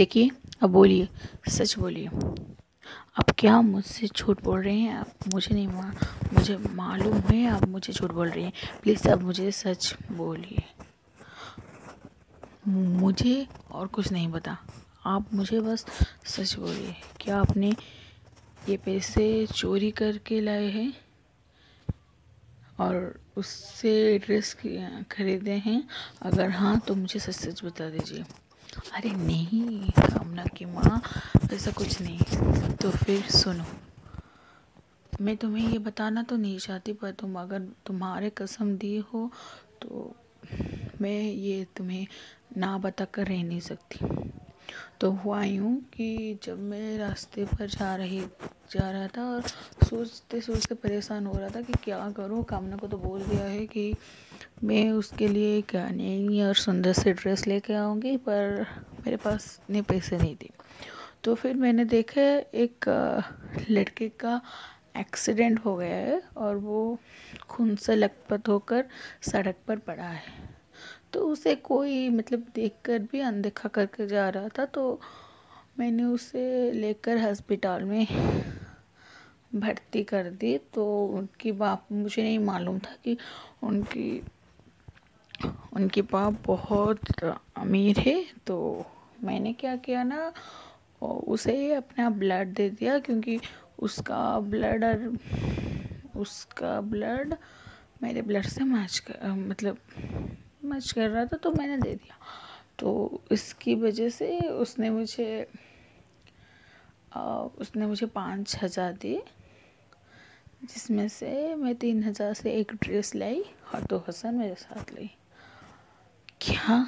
[0.00, 1.08] देखिए, अब बोलिए,
[1.48, 2.06] सच बोलिए।
[3.18, 4.94] आप क्या मुझसे झूठ बोल रहे हैं?
[4.94, 5.92] आप मुझे नहीं मा,
[6.34, 8.52] मुझे मालूम है आप मुझे झूठ बोल रही हैं।
[8.82, 10.62] प्लीज़ आप मुझे सच बोलिए।
[12.68, 14.58] मुझे और कुछ नहीं पता।
[15.06, 15.86] आप मुझे बस
[16.24, 17.72] सच बोलिए। क्या आपने
[18.68, 20.92] ये पैसे चोरी करके लाए हैं?
[22.80, 24.54] और उससे ड्रेस
[25.12, 25.82] खरीदे हैं।
[26.22, 28.24] अगर हाँ तो मुझे सच सच बता दीजिए।
[28.94, 31.02] अरे नहीं कामना की माँ,
[31.52, 33.64] ऐसा कुछ नहीं। तो फिर सुनो।
[35.20, 39.30] मैं तुम्हें ये बताना तो नहीं चाहती, पर तुम अगर तुम्हारे कसम दी हो
[39.82, 40.14] तो
[41.00, 42.06] मैं ये तुम्हें
[42.56, 43.98] ना बता कर रह नहीं सकती।
[45.00, 48.20] तो हुआ यूँ कि जब मैं रास्ते पर जा रही,
[48.72, 49.42] जा रहा था और
[49.88, 52.42] सोचते सोचते परेशान हो रहा था कि क्या करूँ?
[52.44, 53.94] कामना को तो बोल दिया है कि
[54.64, 58.66] मैं उसके लिए नई और सुंदर से ड्रेस लेके आऊँगी, पर
[59.04, 60.50] मेरे पास इतने पैसे नहीं थे।
[61.24, 62.88] तो फिर मैंने देखा एक,
[63.70, 64.40] लड़के का
[64.96, 66.98] एक्सीडेंट हो गया है और वो
[67.48, 68.84] खून से लकपत होकर
[69.22, 70.49] सड़क पर पड़ा है।
[71.12, 75.00] तो उसे कोई मतलब देखकर भी अनदेखा करके जा रहा था तो
[75.78, 78.06] मैंने उसे लेकर हॉस्पिटल में
[79.54, 83.16] भर्ती कर दी। तो उनकी बाप, मुझे नहीं मालूम था कि
[83.62, 84.22] उनकी,
[85.72, 87.22] उनके बाप बहुत
[87.56, 88.86] अमीर है। तो
[89.22, 90.32] मैंने क्या किया ना,
[91.02, 93.38] उसे अपना ब्लड दे दिया, क्योंकि
[93.78, 95.18] उसका ब्लड और
[96.16, 97.34] उसका ब्लड
[98.02, 99.78] मेरे ब्लड से मैच कर मतलब
[100.70, 102.16] मैच कर रहा था तो मैंने दे दिया।
[102.78, 105.46] तो इसकी वजह से उसने मुझे
[107.12, 109.22] उसने मुझे पाँच हज़ार दिए,
[110.62, 113.42] जिसमें से मैं तीन हज़ार से एक ड्रेस लाई
[113.74, 115.10] और दो हज़ार मेरे साथ लाई
[116.40, 116.84] क्या?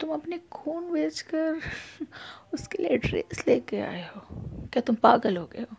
[0.00, 1.60] तुम अपने खून बेच कर
[2.54, 4.20] उसके लिए ड्रेस लेके आए हो?
[4.72, 5.76] क्या तुम पागल हो गए हो?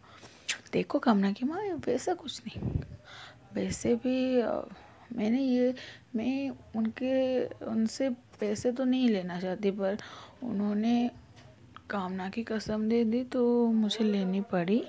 [0.73, 2.61] देखो कामना की माँ, वैसा कुछ नहीं।
[3.53, 4.41] वैसे भी
[5.15, 5.75] मैंने ये,
[6.15, 9.97] मैं उनके, उनसे पैसे तो नहीं लेना चाहती, पर
[10.43, 11.11] उन्होंने
[11.89, 14.83] कामना की कसम दे दी तो मुझे लेनी पड़ी।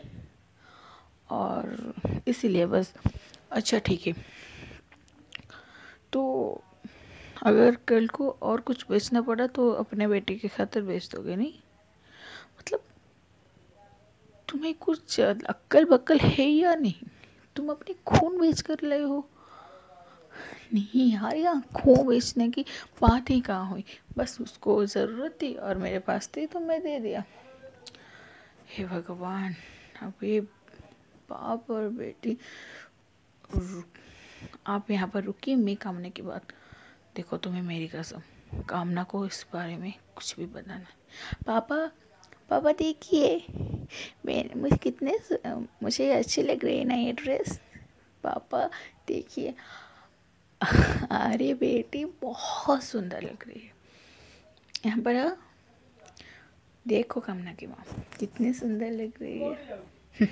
[1.31, 1.95] और
[2.29, 2.95] इसीलिए बस
[3.51, 4.13] अच्छा ठीक है।
[6.13, 6.23] तो
[7.43, 11.53] अगर कल को और कुछ बेचना पड़ा तो अपने बेटे के खातिर बेच दोगे, नहीं?
[12.59, 12.81] मतलब
[14.49, 17.07] तुम्हें कुछ अक्कल बक्कल है या नहीं?
[17.57, 19.31] तुम अपनी खून बेच कर लाए हो।
[20.75, 22.65] नहीं यार यहाँ खो बेचने की
[23.01, 23.85] बात ही कहाँ हुई?
[24.17, 27.25] बस उसको ज़रूरत थी और मेरे पास थी तो मैं दे दिया।
[28.71, 29.55] हे भगवान,
[30.03, 30.41] अब ये
[31.31, 32.37] बाप और बेटी
[34.67, 36.53] आप यहाँ पर रुकिए, मैं कामना की बात,
[37.17, 38.21] देखो तुम्हें मेरी कसम,
[38.69, 40.87] कामना को इस बारे में कुछ भी बताना
[41.47, 41.77] पापा
[42.51, 43.37] पापा देखिए
[44.27, 45.19] मैं मुझे कितने
[45.83, 47.59] मुझे अच्छे लग रही है ना ये ड्रेस
[48.25, 48.65] पापा
[49.09, 49.55] देखिए
[50.61, 53.73] अरे बेटी, बहुत सुंदर लग रही है।
[54.87, 55.37] यहाँ पर,
[56.89, 57.85] देखो कमना की माँ,
[58.19, 59.83] कितनी सुंदर लग रही है।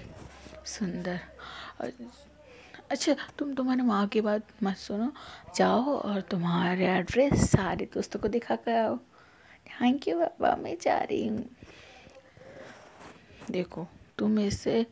[0.66, 1.20] सुंदर।
[2.91, 5.12] अच्छा तुम तुम्हारे माँ की बात मत सुनो।
[5.56, 8.97] जाओ और तुम्हारे एड्रेस सारे दोस्तों को दिखा कर आओ।
[9.66, 11.48] थैंक यू बाबा, मैं जा रही हूँ।
[13.50, 13.87] देखो,
[14.19, 14.87] तुम इससे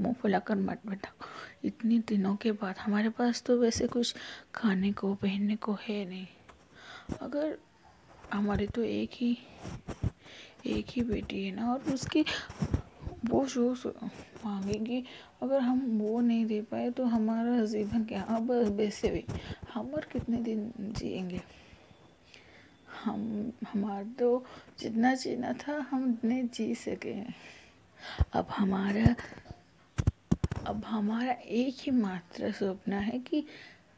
[0.00, 1.26] मुँह फुलाकर मत बताओ।
[1.64, 4.14] इतने दिनों के बाद हमारे पास तो वैसे कुछ
[4.54, 6.26] खाने को, पहनने को है नहीं।
[7.20, 7.58] अगर
[8.32, 9.38] हमारी तो एक ही
[10.66, 12.24] एक ही बेटी है ना और उसकी
[13.24, 13.86] वो शूज़
[14.44, 15.04] मांगेगी,
[15.42, 18.22] अगर हम वो नहीं दे पाए तो हमारा जीवन क्या?
[18.22, 19.24] अब वैसे भी।
[19.74, 21.40] हम और कितने दिन जिएँगे?
[23.04, 24.44] हम, हमारा तो
[24.80, 27.34] जितना जीना था हम इतने जी सके हैं।
[28.32, 29.14] अब हमारा
[30.88, 33.40] हमारा एक ही मात्र सपना है कि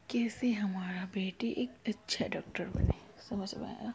[0.09, 2.93] कैसे हमारा बेटी एक अच्छा डॉक्टर बने।
[3.29, 3.93] समझ में आया?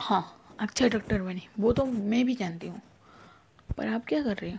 [0.00, 2.82] हाँ अच्छा डॉक्टर बने। वो तो मैं भी जानती हूँ।
[3.76, 4.58] पर आप क्या कर रही हो?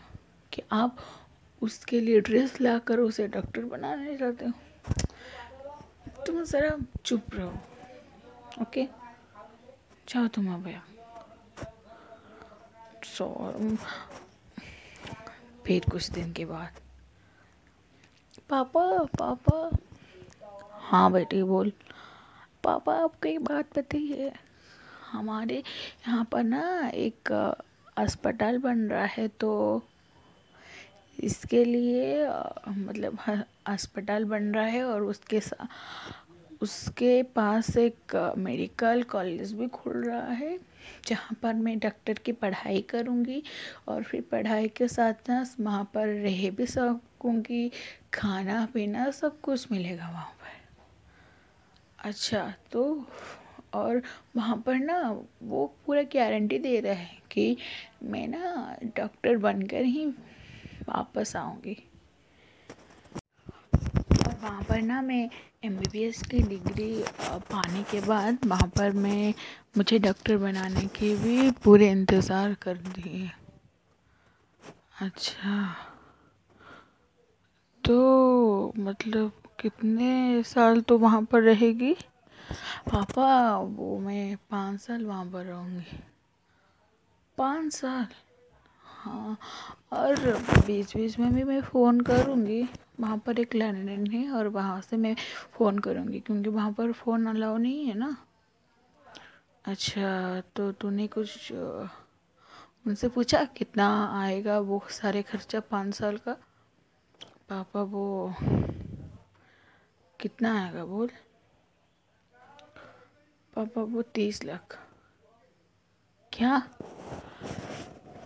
[0.53, 0.97] कि आप
[1.61, 4.51] उसके लिए ड्रेस लाकर उसे डॉक्टर बनाने चाहते हो?
[6.25, 7.53] तुम ज़रा चुप रहो,
[8.61, 8.87] ओके?
[10.09, 10.81] जाओ तुम अब
[13.03, 13.25] सो
[15.65, 16.79] फिर कुछ दिन के बाद।
[18.49, 19.69] पापा पापा।
[20.81, 21.71] हाँ बेटी, बोल।
[22.63, 24.31] पापा, आपको एक बात बताइए
[25.11, 27.31] हमारे यहाँ पर ना एक
[27.97, 29.51] अस्पताल बन रहा है तो
[31.19, 32.27] इसके लिए
[32.67, 33.17] मतलब
[33.67, 35.39] अस्पताल बन रहा है और उसके
[36.61, 40.57] उसके पास एक मेडिकल कॉलेज भी खुल रहा है,
[41.07, 43.41] जहाँ पर मैं डॉक्टर की पढ़ाई करूँगी
[43.87, 47.71] और फिर पढ़ाई के साथ साथ वहाँ पर रह भी सकूँगी,
[48.13, 50.59] खाना पीना सब कुछ मिलेगा वहाँ पर।
[51.99, 53.05] अच्छा तो
[53.73, 54.01] और
[54.35, 54.99] वहाँ पर ना
[55.43, 57.57] वो पूरा गारंटी दे रहा है कि
[58.03, 60.05] मैं ना डॉक्टर बनकर ही
[60.87, 61.77] वापस आऊँगी।
[64.43, 65.29] वहाँ पर ना मैं
[65.65, 67.03] एम बी बी एस की डिग्री
[67.51, 69.33] पाने के बाद वहाँ पर मैं,
[69.77, 73.29] मुझे डॉक्टर बनाने के भी पूरे इंतज़ार कर दिए।
[75.01, 75.75] अच्छा।
[77.83, 81.93] तो मतलब कितने साल तो वहाँ पर रहेगी?
[82.91, 85.99] पापा, वो मैं पाँच साल वहाँ पर रहूँगी।
[87.37, 88.07] पाँच साल?
[89.03, 89.37] हाँ
[89.93, 90.15] और
[90.67, 92.61] बीच बीच में भी मैं फ़ोन करूँगी।
[92.99, 95.15] वहाँ पर एक लैंडलाइन है और वहाँ से मैं
[95.53, 98.15] फ़ोन करूँगी, क्योंकि वहाँ पर फ़ोन अलाउ नहीं है ना।
[99.65, 101.51] अच्छा तो तूने कुछ
[102.87, 103.87] उनसे पूछा कितना
[104.21, 106.37] आएगा वो सारे खर्चा पाँच साल का?
[107.49, 108.33] पापा, वो
[110.19, 111.09] कितना आएगा बोल?
[113.53, 114.77] पापा, वो तीस लाख।
[116.31, 116.61] क्या?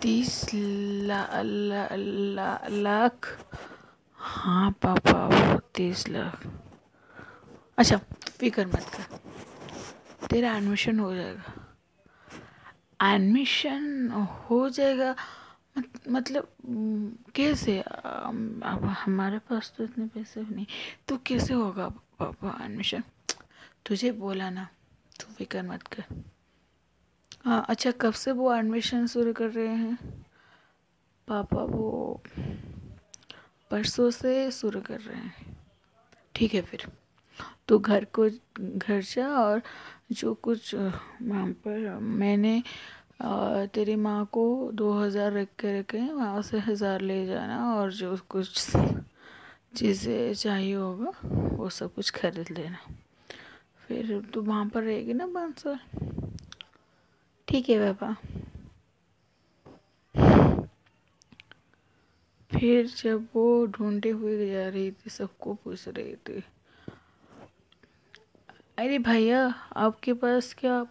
[0.06, 0.46] तीस
[2.84, 3.28] लाख।
[4.16, 6.44] हाँ पापा वो तीस लाख।
[7.78, 7.98] अच्छा
[8.40, 9.04] फ़िक्र मत कर।
[10.28, 11.54] तेरा एडमिशन हो जाएगा।
[13.14, 14.10] एडमिशन
[14.50, 15.16] हो जाएगा।
[15.78, 16.48] मत, मतलब
[17.36, 17.82] कैसे?
[17.82, 20.66] अब हमारे पास तो इतने पैसे नहीं।
[21.08, 23.04] तो कैसे होगा पापा एडमिशन
[23.86, 24.68] तुझे बोला ना
[25.20, 26.04] तू फ़िक्र मत कर।
[27.46, 29.98] हाँ अच्छा कब से वो एडमिशन शुरू कर रहे हैं?
[31.28, 32.22] पापा, वो
[33.72, 35.58] परसों से शुरू कर रहे हैं।
[36.36, 36.88] ठीक है फिर।
[37.68, 38.28] तो घर को,
[38.60, 39.62] घर जा और
[40.12, 42.62] जो कुछ वहाँ पर मैंने
[43.74, 47.92] तेरी माँ को दो हज़ार रख के रखे हैं, वहाँ से हज़ार ले जाना और
[47.94, 48.72] जो कुछ
[49.76, 51.12] चीज़ें चाहिए होगा,
[51.56, 52.78] वो सब कुछ खरीद लेना।
[53.88, 55.80] फिर तो वहाँ पर रहेगी ना पाँच साल?
[57.48, 58.16] ठीक है पापा
[62.52, 66.44] फिर जब वो ढूंढे हुए जा रही थी, सबको पूछ रही थी,
[68.78, 69.48] अरे भैया,
[69.78, 70.84] आपके पास क्या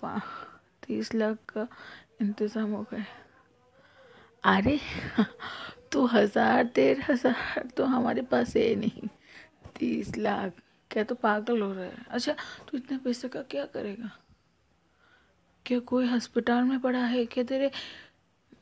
[0.82, 1.66] तीस लाख का
[2.22, 3.04] इंतज़ाम हो गया
[4.44, 4.78] अरे
[5.92, 9.08] तो हज़ार, डेढ़ हज़ार तो हमारे पास है नहीं।
[9.78, 10.52] तीस लाख,
[10.90, 12.32] क्या तो पागल हो रहा है। अच्छा
[12.68, 14.10] तो इतने पैसे का क्या करेगा?
[15.66, 17.70] क्या कोई हॉस्पिटल में पड़ा है क्या तेरे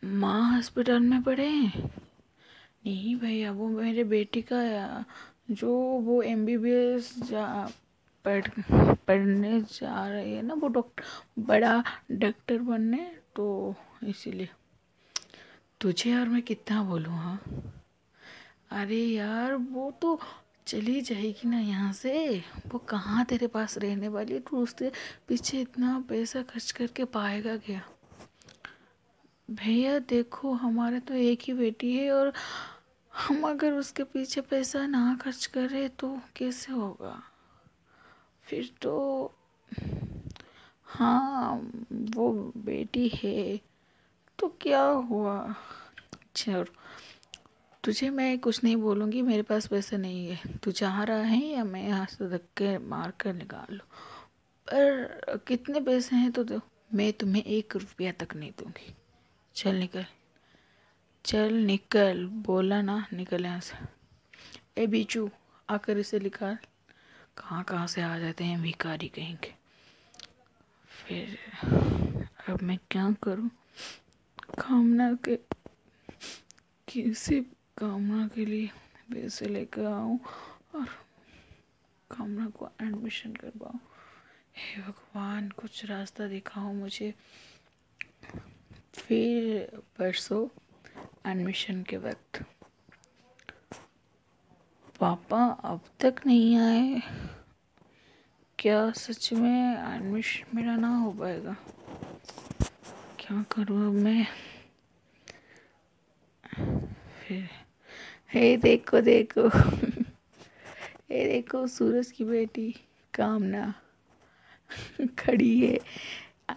[0.05, 1.89] माँ हॉस्पिटल में पड़े हैं?
[2.87, 5.05] नहीं भैया, वो मेरे बेटी का,
[5.51, 7.71] जो वो एम बी बी एस जा,
[8.25, 8.49] पढ़,
[8.95, 11.05] पढ़ने जा रही है ना, वो डॉक्टर
[11.39, 14.49] बड़ा डॉक्टर बनने तो इसीलिए।
[15.81, 17.43] तुझे यार मैं कितना बोलूँ हाँ?
[18.71, 20.21] अरे यार, वो तो
[20.67, 22.45] चली जाएगी ना यहाँ से?
[22.69, 24.41] वो कहाँ तेरे पास रहने वाली है?
[24.41, 24.93] तू उसके
[25.29, 27.83] पीछे इतना पैसा खर्च करके पाएगा क्या?
[29.51, 32.33] भैया, देखो, हमारे तो एक ही बेटी है और
[33.15, 37.23] हम अगर उसके पीछे पैसा ना खर्च करें तो कैसे होगा?
[38.43, 39.35] फिर तो
[40.87, 43.61] हाँ वो बेटी है।
[44.39, 45.55] तो क्या हुआ?
[46.37, 46.82] चलो।
[47.85, 51.65] तुझे मैं कुछ नहीं बोलूँगी, मेरे पास पैसे नहीं है। तू चाह रहा है या
[51.65, 53.87] मैं यहाँ से धक्के मार कर निकाल लूँ?
[54.69, 56.61] पर कितने पैसे हैं तो दो।
[56.95, 58.95] मैं तुम्हें एक रुपया तक नहीं दूँगी।
[59.55, 60.05] चल निकल।
[61.25, 65.31] चल निकल। बोला ना, निकल यहाँ से। ए बीचू,
[65.69, 66.59] आकर इसे निकाल।
[67.37, 69.53] कहाँ कहाँ से आ जाते हैं भिखारी कहीं के
[70.89, 71.39] फिर
[72.49, 73.51] अब मैं क्या करूँ?
[74.61, 75.37] कामना के
[76.89, 77.41] किसी
[77.83, 78.67] कामना के लिए
[79.13, 80.21] पैसे लेकर आऊँ
[80.75, 80.87] और
[82.11, 83.81] कामना को एडमिशन करवाऊँ।
[84.57, 87.15] हे भगवान, कुछ रास्ता दिखाओ मुझे।
[88.95, 90.49] फिर परसों
[91.31, 92.45] एडमिशन के वक्त।
[95.01, 97.01] पापा अब तक नहीं आए।
[98.59, 101.57] क्या सच में एडमिशन मेरा ना हो पाएगा?
[103.19, 104.27] क्या करूँ अब मैं?
[107.29, 107.51] फिर
[108.33, 112.71] हे देखो देखो। हे देखो, सूरज की बेटी,
[113.15, 113.75] कामना।
[115.19, 115.79] खड़ी है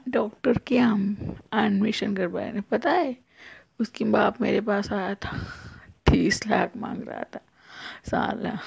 [0.09, 3.15] डॉक्टर के हम एडमिशन करवाने। पता है?
[3.79, 5.37] उसकी बाप मेरे पास आया था।
[6.11, 7.39] तीस लाख मांग रहा था।
[8.09, 8.57] साल।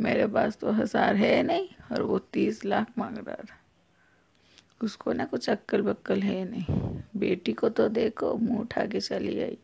[0.00, 3.56] मेरे पास तो हज़ार है नहीं, और वो तीस लाख मांग रहा था।
[4.82, 9.40] उसको ना कुछ अक्कल बक्कल है नहीं। बेटी को तो देखो, मुँह उठा के चली
[9.40, 9.58] आई।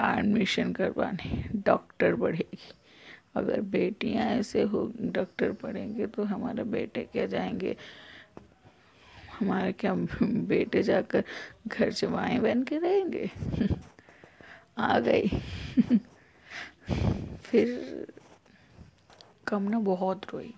[0.00, 2.58] एडमिशन करवाने। डॉक्टर बढ़ेगी।
[3.36, 7.76] अगर बेटियाँ ऐसे हो डॉक्टर पढ़ेंगे तो हमारे बेटे क्या जाएँगे?
[9.40, 11.24] हमारे क्या बेटे जाकर
[11.66, 13.30] घर जमाए बन के रहेंगे?
[14.78, 15.28] आ गई।
[17.42, 17.68] फिर
[19.46, 20.54] कमना बहुत रोई।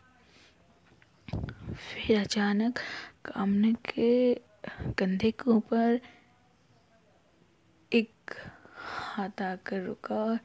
[1.75, 2.78] फिर अचानक
[3.25, 4.35] कामने के
[4.99, 6.00] कंधे के ऊपर
[8.90, 10.38] हाथ आकर रुका और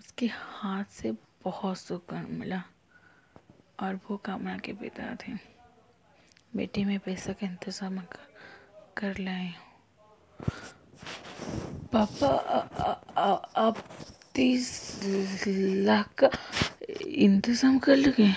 [0.00, 1.12] उसके हाथ से
[1.44, 2.62] बहुत सुकून मिला
[3.80, 5.32] और वो कामना के पिता थे।
[6.56, 7.98] बेटी में पैसा का इंतज़ाम
[8.96, 9.52] कर, लाए।
[11.92, 12.28] पापा
[13.58, 13.76] आप
[14.34, 15.00] तीस
[15.86, 16.30] लाख का
[17.00, 18.32] इंतज़ाम कर लोगे?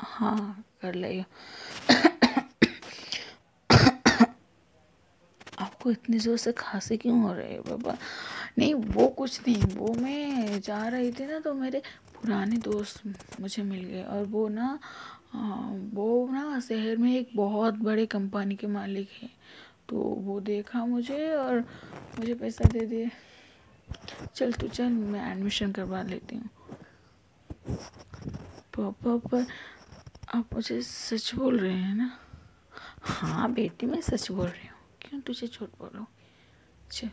[0.00, 1.24] हाँ कर लियो
[5.58, 7.96] आपको इतनी ज़ोर से खांसी क्यों हो रही है पापा?
[8.58, 11.82] नहीं, वो कुछ नहीं, वो मैं जा रही थी ना तो मेरे
[12.14, 13.02] पुराने दोस्त
[13.40, 14.78] मुझे मिल गए और वो ना
[15.94, 19.30] वो ना शहर में एक बहुत बड़े कंपनी के मालिक हैं।
[19.88, 21.64] तो वो देखा मुझे और
[22.18, 23.10] मुझे पैसा दे दिए।
[24.34, 26.48] चल तू चल, मैं एडमिशन करवा लेती हूँ।
[28.76, 29.46] पापा, पर
[30.34, 32.18] आप मुझे सच बोल रहे हैं ना?
[33.02, 36.06] हाँ बेटी, मैं सच बोल रही हूँ। क्यों तुझे झूठ बोलो?
[36.90, 37.10] चल।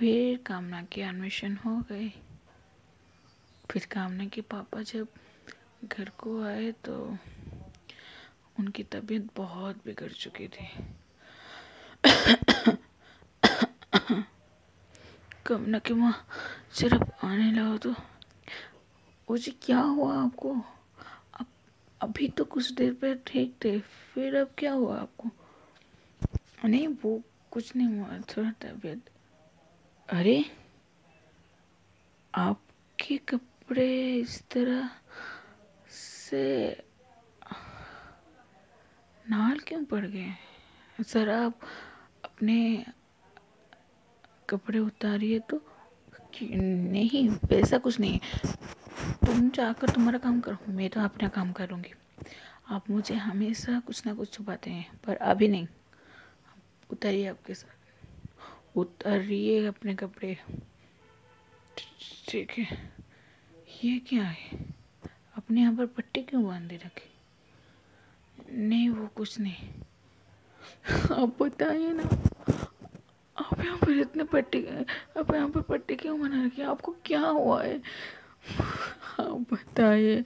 [0.00, 2.08] फिर कामना की एडमिशन हो गई।
[3.70, 5.08] फिर कामना के पापा जब
[5.84, 7.16] घर को आए तो
[8.58, 10.68] उनकी तबीयत बहुत बिगड़ चुकी थी।
[15.46, 16.26] कामना की माँ
[16.72, 17.94] सिर्फ़ आने लगा तो।
[19.30, 20.54] वो जी, क्या हुआ आपको?
[21.34, 21.46] अब,
[22.02, 25.30] अभी तो कुछ देर पहले ठीक थे, फिर अब क्या हुआ आपको?
[26.64, 29.10] नहीं, वो कुछ नहीं हुआ, थोड़ा तबीयत
[30.10, 30.44] अरे,
[32.34, 34.90] आपके कपड़े इस तरह
[35.90, 36.42] से
[39.24, 41.60] नाल क्यों पड़ गए सर, आप
[42.24, 42.84] अपने
[44.50, 45.62] कपड़े उतारिए तो
[46.42, 48.18] नहीं वैसा कुछ नहीं
[49.26, 51.94] तुम जाकर तुम्हारा काम करो, मैं तो अपना काम करूँगी।
[52.70, 55.66] आप मुझे हमेशा कुछ ना कुछ छुपाते हैं, पर अभी नहीं।
[56.90, 57.79] उतारिए आपके साथ।
[58.76, 60.36] उतारिए अपने कपड़े।
[62.28, 62.92] ठीक है।
[63.84, 64.58] ये क्या है?
[65.36, 67.08] अपने यहाँ पर पट्टी क्यों बांधे रखे?
[68.52, 69.68] नहीं, वो कुछ नहीं।
[71.12, 72.02] आप बताइए ना,
[73.36, 74.64] आप यहाँ पर इतने पट्टी,
[75.18, 76.62] आप यहाँ पर पट्टी क्यों बना रखी?
[76.62, 77.80] आपको क्या हुआ है?
[79.20, 80.24] आप बताइए।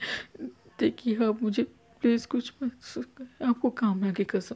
[0.79, 1.63] देखिए, आप मुझे
[2.01, 2.53] प्लीज़ कुछ
[3.45, 4.55] आपको कामना की कसम।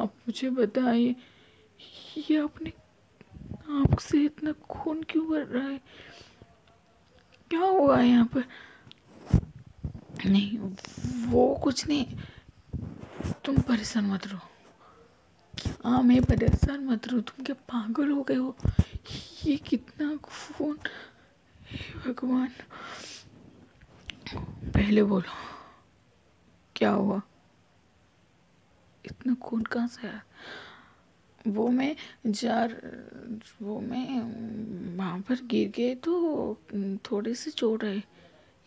[0.00, 1.14] आप मुझे बताइए।
[2.16, 2.72] ये अपने
[3.70, 5.80] आप से इतना खून क्यों भर रहा है?
[7.50, 8.44] क्या हुआ यहाँ पर?
[10.26, 10.58] नहीं,
[11.26, 12.16] वो कुछ नहीं।
[13.44, 14.48] तुम परेशान मत रहो।
[15.84, 17.20] हाँ मैं परेशान मत रहो?
[17.20, 18.56] तुम क्या पागल हो गए हो?
[19.44, 20.78] ये कितना खून
[22.06, 22.48] भगवान।
[24.70, 25.32] पहले बोलो,
[26.76, 27.22] क्या हुआ?
[29.04, 30.22] इतना खून कहाँ से आया?
[31.46, 31.94] वो मैं
[32.26, 32.72] जार,
[33.62, 36.12] वो मैं, वहाँ पर गिर गए तो
[37.10, 37.96] थोड़ी से चोट है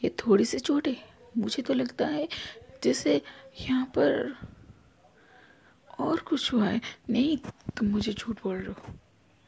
[0.02, 0.96] ये थोड़ी सी चोट है
[1.38, 2.28] मुझे तो लगता है
[2.84, 3.22] जैसे
[3.60, 4.36] यहाँ पर
[6.00, 7.38] और कुछ हुआ है। नहीं,
[7.78, 8.94] तुम मुझे झूठ बोल रहे हो।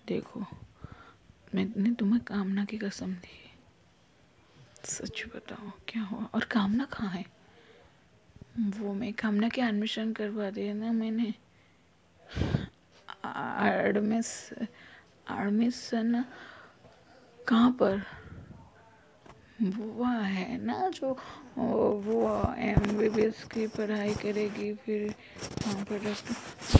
[0.08, 0.46] देखो,
[1.56, 3.44] मैंने तुम्हें कामना की कसम दी
[4.86, 6.24] सच बताओ क्या हुआ?
[6.34, 7.26] और कामना कहाँ है?
[8.60, 11.34] वो मैं कामना के एडमिशन करवा दिया ना मैंने।
[13.68, 16.24] एडमिस एडमिशन
[17.40, 18.02] कहाँ पर?
[19.62, 21.12] वो है ना जो,
[21.58, 25.14] वो एम बी बी एस की पढ़ाई करेगी, फिर
[25.68, 26.14] वहाँ पर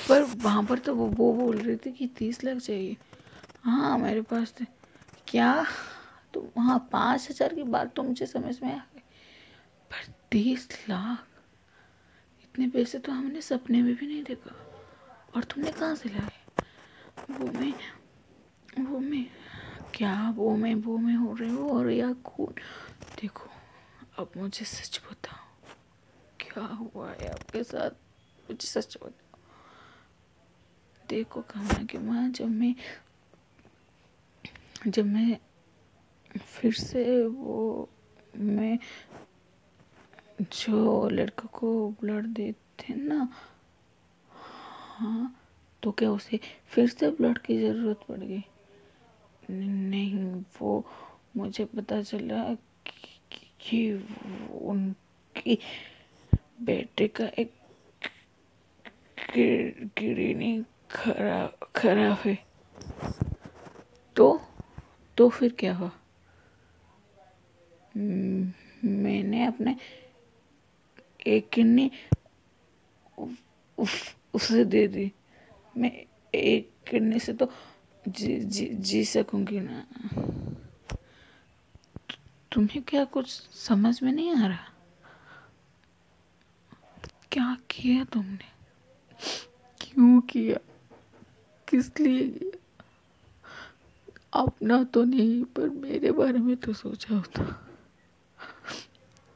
[0.08, 2.96] पर वहाँ पर तो वो वो बोल रही थी कि तीस लाख चाहिए।
[3.64, 4.66] हाँ मेरे पास थे
[5.28, 5.66] क्या?
[6.34, 9.02] तो हाँ पाँच हज़ार की बात तो मुझे समझ में आ गई।
[9.92, 11.26] पर तीस लाख?
[12.44, 14.56] इतने पैसे तो हमने सपने में भी नहीं देखा।
[15.36, 16.30] और तुमने कहाँ से लाए?
[17.32, 17.74] वो मैं
[18.84, 19.26] वो मैं
[19.94, 22.54] क्या वो मैं वो मैं हो रही हूँ और या खून?
[23.22, 23.50] देखो,
[24.18, 25.46] अब मुझे सच बताओ,
[26.40, 27.90] क्या हुआ है आपके साथ?
[28.50, 29.40] मुझे सच बताओ।
[31.10, 32.76] देखो कहा कि माँ, जब मैं
[34.88, 35.38] जब मैं
[36.42, 37.90] फिर से वो,
[38.36, 38.80] मैं
[40.42, 43.28] जो लड़का को ब्लड देते ना
[44.32, 45.47] हाँ
[45.84, 48.44] तो क्या उसे फिर से ब्लड की ज़रूरत पड़ गई?
[49.52, 50.86] नहीं वो
[51.38, 52.54] मुझे पता चला
[52.88, 53.20] कि,
[53.62, 53.94] कि
[54.62, 55.60] उनकी
[56.62, 57.54] बेटे का एक
[59.98, 62.38] किडनी खराब खराब है।
[64.16, 64.42] तो
[65.18, 65.92] तो फिर क्या हुआ?
[68.86, 69.76] मैंने अपने
[71.28, 71.92] एक किडनी
[74.34, 75.12] उसे दे दी।
[75.78, 76.06] मैं
[76.36, 77.52] एक किडनी से तो
[78.08, 79.86] जी जी जी सकूँगी ना।
[82.52, 84.72] तुम्हें क्या कुछ समझ में नहीं आ रहा?
[87.32, 88.58] क्या किया तुमने?
[89.82, 90.58] क्यों किया?
[91.68, 92.52] किस लिए किया?
[94.34, 97.44] अपना तो नहीं, पर मेरे बारे में तो सोचा होता।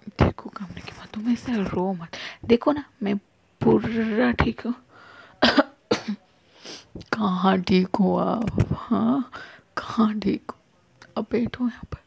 [0.07, 2.11] देखो कमरे की बात तुम ऐसे रो मत।
[2.45, 3.17] देखो ना, मैं
[3.61, 4.75] पूरा ठीक हूँ।
[6.97, 8.67] कहाँ ठीक हो आप?
[8.77, 9.31] हाँ?
[9.77, 10.57] कहाँ ठीक हो?
[11.17, 12.01] अब बैठो यहाँ पर।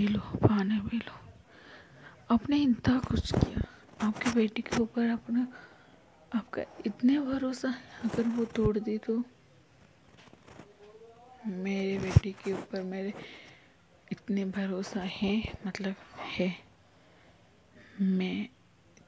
[0.00, 1.30] ये लो, पानी भी लो।
[2.30, 3.62] आपने इतना कुछ किया।
[4.06, 5.48] आपकी बेटी के ऊपर अपना
[6.34, 9.22] आपका इतने भरोसा है, अगर वो तोड़ दी तो।
[11.46, 13.14] मेरे बेटी के ऊपर मेरे
[14.12, 16.56] इतने भरोसा है मतलब है।
[18.00, 18.48] मैं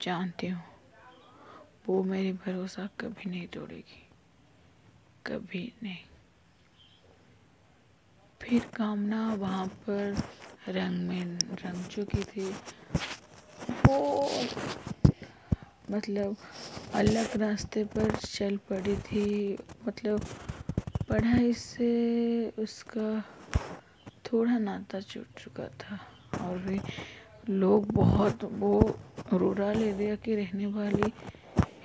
[0.03, 0.65] जानती हूँ।
[1.87, 4.08] वो मेरी भरोसा कभी नहीं तोड़ेगी।
[5.29, 5.97] कभी नहीं।
[8.43, 10.17] फिर कामना वहाँ पर
[10.69, 12.51] रंग में रंग चुकी थी।
[13.87, 14.31] वो
[15.91, 16.37] मतलब
[16.95, 19.59] अलग रास्ते पर चल पड़ी थी।
[19.89, 20.25] मतलब
[21.09, 21.91] पढ़ाई से
[22.59, 23.25] उसका
[24.27, 25.99] थोड़ा नाता छूट चुका था
[26.41, 26.81] और भी
[27.49, 28.81] लोग बहुत वो
[29.33, 31.13] रूरल एरिया की रहने वाली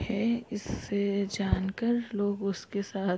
[0.02, 3.18] है। इससे जानकर लोग उसके साथ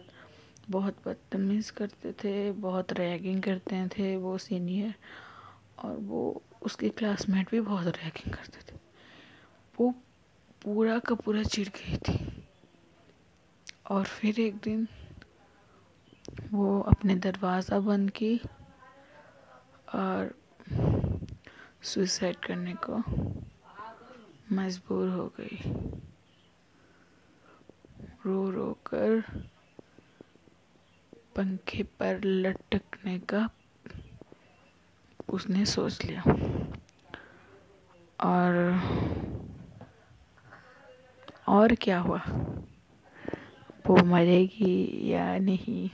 [0.69, 4.95] बहुत बदतमीज़ करते थे, बहुत रैगिंग करते थे वो सीनियर
[5.79, 8.79] और वो उसके क्लासमेट भी बहुत रैगिंग करते थे।
[9.79, 9.93] वो
[10.63, 12.47] पूरा का पूरा चिढ़ गई थी।
[13.89, 14.87] और फिर एक दिन
[16.51, 18.41] वो अपने दरवाज़ा बंद की
[19.95, 20.35] और
[21.83, 22.97] सुसाइड करने को
[24.55, 25.61] मजबूर हो गई।
[28.25, 29.23] रो रो कर
[31.35, 33.49] पंखे पर लटकने का
[35.29, 36.23] उसने सोच लिया।
[38.19, 38.53] और
[41.47, 42.21] और क्या हुआ?
[43.87, 45.89] वो मरेगी या नहीं?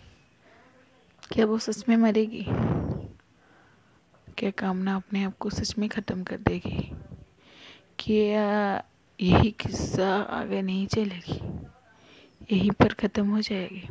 [1.32, 2.45] क्या वो सच में मरेगी?
[4.38, 6.91] क्या कामना अपने आप को सच में ख़त्म कर देगी?
[7.99, 8.84] क्या
[9.21, 11.41] यही किस्सा आगे नहीं चलेगी?
[12.51, 13.88] यहीं पर ख़त्म हो जाएगी?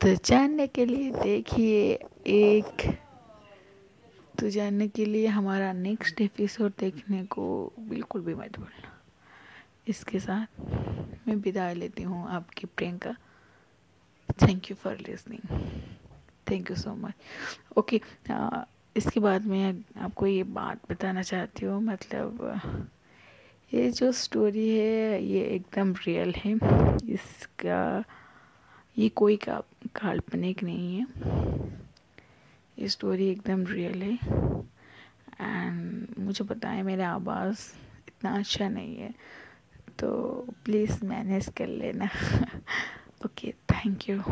[0.00, 1.92] तो जानने के लिए देखिए
[2.26, 2.82] एक
[4.38, 7.46] तो जानने के लिए हमारा नेक्स्ट एपिसोड देखने को
[7.88, 8.92] बिल्कुल भी मत भूलना।
[9.88, 10.60] इसके साथ
[11.28, 13.14] मैं विदाई लेती हूँ आपकी Priyanka
[14.42, 15.58] thank you for listening
[16.50, 17.14] thank you so much
[17.78, 18.00] okay
[18.96, 22.88] इसके बाद मैं आपको ये बात बताना चाहती हूँ मतलब
[23.72, 26.54] ये जो स्टोरी है, ये एकदम रियल है।
[27.12, 28.04] इसका
[28.98, 29.62] ये कोई का,
[29.96, 31.06] काल्पनिक नहीं है।
[32.78, 34.18] ये स्टोरी एकदम रियल है।
[35.40, 37.58] एंड मुझे पता है मेरा आवाज़
[38.08, 39.14] इतना अच्छा नहीं है।
[39.98, 40.10] तो
[40.64, 42.08] प्लीज़ मैनेज कर लेना।
[43.26, 44.22] Okay thank you